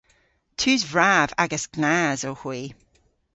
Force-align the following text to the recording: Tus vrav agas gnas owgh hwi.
Tus 0.59 0.81
vrav 0.91 1.29
agas 1.43 1.65
gnas 1.73 2.19
owgh 2.29 2.41
hwi. 2.43 2.61